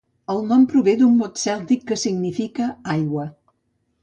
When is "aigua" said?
2.97-3.29